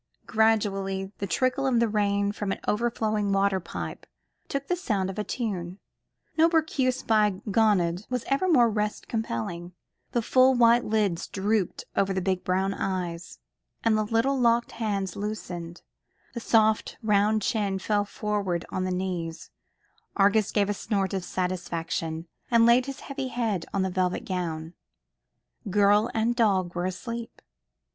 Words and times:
Gradually 0.25 1.11
the 1.19 1.27
trickle 1.27 1.67
of 1.67 1.79
the 1.79 1.87
rain 1.87 2.31
from 2.31 2.51
an 2.51 2.59
overflowing 2.67 3.31
waterpipe 3.31 4.07
took 4.49 4.65
the 4.67 4.75
sound 4.75 5.11
of 5.11 5.19
a 5.19 5.23
tune. 5.23 5.77
No 6.39 6.49
berceuse 6.49 7.03
by 7.03 7.39
Gounod 7.51 8.07
was 8.09 8.23
ever 8.25 8.49
more 8.49 8.67
rest 8.67 9.07
compelling. 9.07 9.73
The 10.11 10.23
full 10.23 10.55
white 10.55 10.83
lids 10.83 11.27
drooped 11.27 11.85
over 11.95 12.13
the 12.13 12.19
big 12.21 12.43
brown 12.43 12.73
eyes, 12.73 13.37
the 13.83 13.91
little 14.03 14.39
locked 14.39 14.71
hands 14.71 15.15
loosened, 15.15 15.83
the 16.33 16.39
soft 16.39 16.97
round 17.03 17.43
chin 17.43 17.77
fell 17.77 18.03
forward 18.03 18.65
on 18.69 18.85
the 18.85 18.91
knees; 18.91 19.51
Argus 20.17 20.51
gave 20.51 20.67
a 20.67 20.73
snort 20.73 21.13
of 21.13 21.23
satisfaction, 21.23 22.25
and 22.49 22.65
laid 22.65 22.87
his 22.87 23.01
heavy 23.01 23.27
head 23.27 23.67
on 23.71 23.83
the 23.83 23.91
velvet 23.91 24.25
gown. 24.25 24.73
Girl 25.69 26.09
and 26.15 26.35
dog 26.35 26.73
were 26.73 26.85
asleep. 26.87 27.43